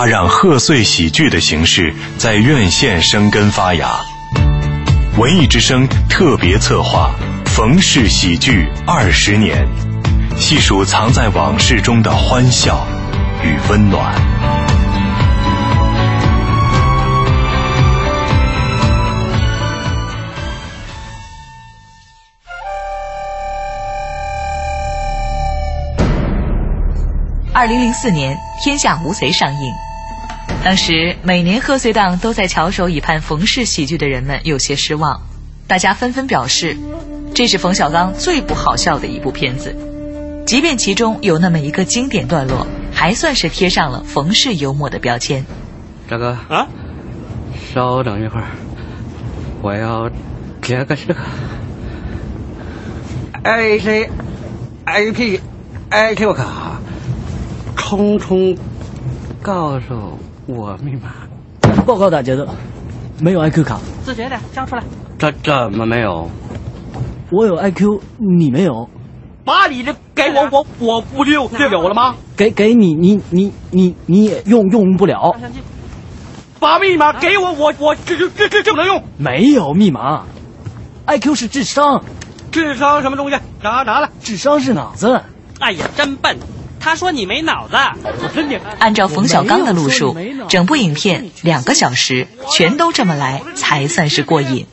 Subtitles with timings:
[0.00, 4.00] 他让贺岁喜剧的形式在院线生根发芽。
[5.18, 7.14] 文艺之声特别策划
[7.50, 9.68] 《冯氏喜剧二十年》，
[10.38, 12.86] 细数藏在往事中的欢笑
[13.44, 14.14] 与温暖。
[27.52, 29.89] 二零零四年，《天下无贼》上映。
[30.62, 35.22] 当时每年贺岁档都在翘首以盼冯氏喜剧的人们有些失望，
[35.66, 36.76] 大家纷纷表示，
[37.34, 39.74] 这是冯小刚最不好笑的一部片子。
[40.46, 45.44] 即便其中有那么一个经典段落，还算是贴上了冯氏幽默的标签。
[46.08, 46.68] 大哥啊，
[47.72, 48.48] 稍等一会儿，
[49.62, 50.10] 我要
[50.60, 51.20] 接个这个。
[53.42, 54.10] I C
[54.84, 55.40] I P
[55.88, 56.80] I Q 卡。
[57.76, 58.56] 匆匆
[59.42, 60.18] 告诉
[60.50, 61.12] 我密码。
[61.86, 62.46] 报告大家的，
[63.20, 63.78] 没有 IQ 卡。
[64.04, 64.82] 自觉点，交出来。
[65.18, 66.28] 这怎么没有？
[67.30, 68.88] 我有 IQ，你没有。
[69.44, 72.14] 把你的给我，我我不就就有了吗？
[72.36, 75.36] 给给你，你你你你也用用不了。
[76.58, 79.02] 把密码给我，我我这这这这不能用。
[79.16, 80.24] 没有密码
[81.06, 82.02] ，IQ 是智商。
[82.52, 83.36] 智商什么东西？
[83.62, 84.08] 拿拿来。
[84.20, 85.20] 智商是脑子。
[85.60, 86.36] 哎呀，真笨。
[86.80, 87.76] 他说你没脑子，
[88.78, 90.16] 按照冯小刚的路数，
[90.48, 94.66] 整部影片两个小时全都这么来才算是过瘾。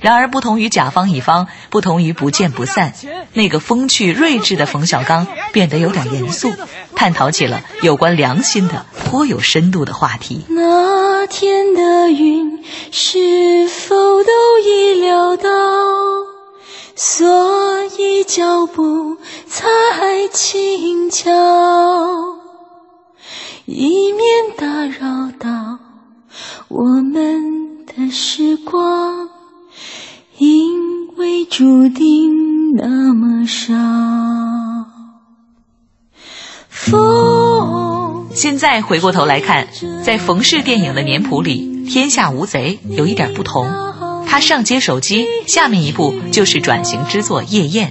[0.00, 2.92] 然而，不同于甲方乙方，不同于不见不散，
[3.32, 6.52] 那个风趣睿智的冯小刚变得有点严肃，
[6.94, 10.44] 探讨起了有关良心的颇有深度的话题。
[10.50, 15.50] 那天的云是否都已料到？
[16.96, 19.33] 所以脚步才
[20.32, 21.30] 轻巧，
[23.66, 24.22] 以免
[24.56, 25.78] 打扰到
[26.68, 29.28] 我们的时光，
[30.38, 33.74] 因为注定那么少。
[36.68, 38.26] 风。
[38.34, 39.68] 现在回过头来看，
[40.04, 43.66] 在冯氏电影的年谱里，《天下无贼》有一点不同。
[44.26, 47.90] 他上接手机，下面一步就是转型之作《夜宴》。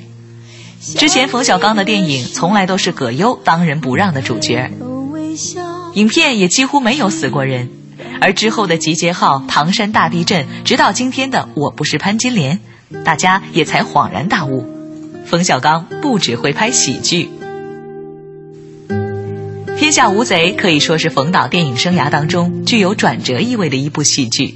[0.84, 4.70] 之前冯小刚的电影从来都是葛优当仁不让的主角，
[5.94, 7.70] 影片也几乎没有死过人。
[8.20, 12.60] 而之后的《集结号》《唐山大地震》，直到今天的《我不是潘金莲》，
[13.04, 14.66] 大家也才恍然大悟：
[15.26, 17.30] 冯小刚不只会拍喜剧，
[19.78, 24.56] 《天下无贼》可以说是冯导电影生涯当中具有转折意味的一部喜剧。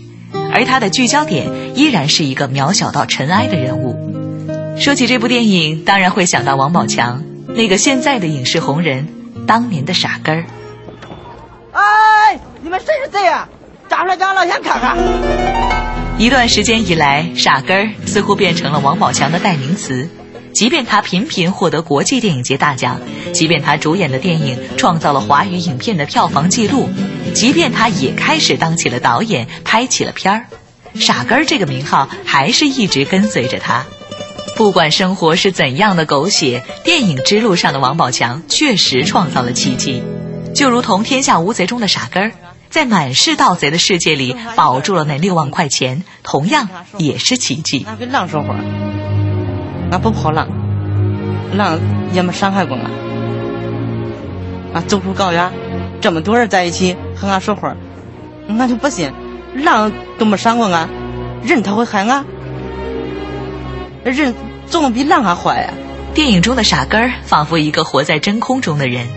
[0.53, 3.96] 而他的聚焦点依然是一个渺小到尘埃的人物。
[4.79, 9.07] 说起这部电影，当然会想到王宝强，那个现在的影视红人，
[9.47, 10.45] 当年的傻根儿。
[11.71, 13.49] 哎，你们谁是贼啊？
[13.89, 14.95] 站出来，给俺老乡看看。
[16.19, 20.07] 一段时间以来，傻根儿似乎变成了王宝强的代名词。
[20.53, 22.99] 即便他频频获得国际电影节大奖，
[23.33, 26.87] 即便他主演的电影创造了华语影片的票房纪录，
[27.33, 30.45] 即便他也开始当起了导演，拍起了片儿，
[30.95, 33.85] 傻根儿这个名号还是一直跟随着他。
[34.57, 40.01] 不管生活是怎样的狗血，电影之路上的王宝强确实创造了奇迹。
[40.55, 42.31] 就如同《天下无贼》中的傻根儿，
[42.67, 47.83] 在满是盗贼的世界里保住了那六万块钱，同样也是奇迹。
[47.85, 48.55] 那跟浪说话。
[49.91, 50.47] 俺不跑浪，
[51.53, 51.79] 浪
[52.11, 52.89] 也没伤害过俺。
[54.73, 55.51] 俺走出高原，
[56.01, 57.75] 这么多人在一起和俺说话，
[58.49, 59.13] 俺就不信
[59.53, 60.89] 狼都没伤过俺，
[61.43, 62.25] 人他会害俺？
[64.11, 64.33] 人
[64.69, 65.73] 总比狼还坏呀！
[66.13, 69.07] 电影中的傻根儿仿佛一个活在真空中的人。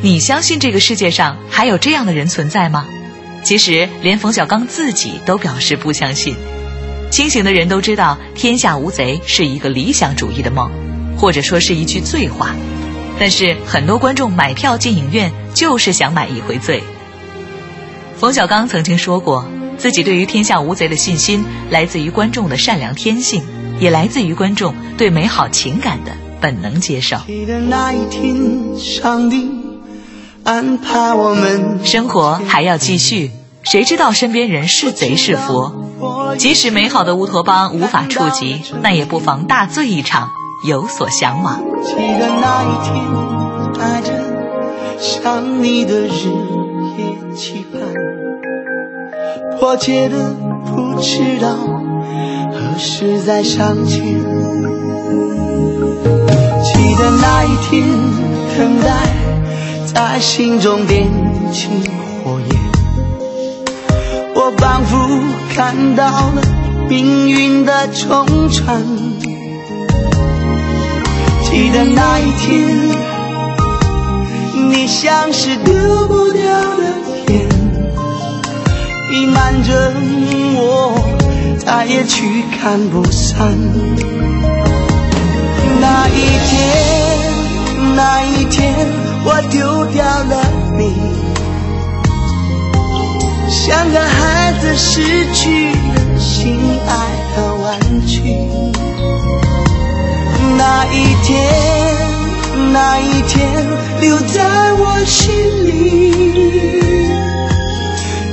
[0.00, 2.86] 你相信这个世界上还有这样的人存在吗？
[3.44, 6.34] 其实连冯小刚自己都表示不相信。
[7.10, 10.70] 清醒的人都知道，天下无贼是一个理想主义的梦，
[11.18, 12.54] 或者说是一句醉话。
[13.18, 16.82] 但是很多观众买票进影院就是想买一回醉。
[18.18, 19.46] 冯小刚曾经说过，
[19.76, 23.42] 自己对于天下无贼的信心来自于观众的善良天性，
[23.82, 27.16] 也来自于观众对美好情感的本能接受。
[31.82, 33.32] 生活还要继续，
[33.64, 35.88] 谁知道身边人是贼是佛？
[36.38, 40.28] 即使美好的乌托邦无法触及，那也不妨大醉一场，
[40.68, 41.60] 有所向往。
[41.82, 42.94] 记得那一天，
[43.74, 44.12] 带着
[45.00, 46.30] 想你的日
[46.98, 47.82] 夜期盼，
[49.58, 50.36] 迫切的
[50.66, 51.56] 不知道
[52.62, 54.00] 何时再相见。
[56.64, 57.82] 记得那一天，
[58.56, 58.86] 等待
[59.92, 61.06] 在心中点
[61.52, 61.68] 起
[62.24, 62.60] 火焰。
[64.34, 64.96] 我仿佛
[65.54, 66.42] 看到了
[66.88, 68.80] 命运的重传。
[71.44, 72.68] 记得那一天，
[74.70, 75.74] 你像是丢
[76.06, 76.42] 不掉
[76.76, 76.84] 的
[77.28, 77.46] 烟，
[79.10, 79.92] 弥漫着
[80.54, 80.94] 我，
[81.64, 83.56] 再也驱赶不散。
[85.80, 86.12] 那一
[86.50, 86.58] 天，
[87.94, 88.74] 那一天，
[89.24, 90.42] 我丢掉了
[90.76, 90.92] 你。
[93.48, 96.90] 像个孩子失去了心爱
[97.36, 98.22] 的玩具，
[100.58, 101.38] 那一天，
[102.72, 103.66] 那一天
[104.00, 105.32] 留在我心
[105.64, 105.70] 里，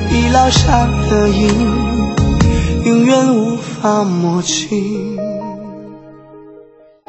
[0.10, 1.48] 已烙上的印，
[3.00, 5.19] 永远无法抹去。